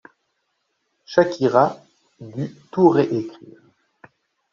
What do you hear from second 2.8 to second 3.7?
réécrire.